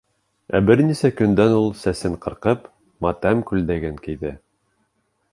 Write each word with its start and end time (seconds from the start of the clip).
Ә 0.59 0.59
бер 0.67 0.79
нисә 0.85 1.09
көндән 1.17 1.51
ул, 1.57 1.67
сәсен 1.81 2.15
ҡырҡып, 2.23 2.65
матәм 3.07 3.43
күлдәген 3.51 4.01
кейҙе. 4.07 4.33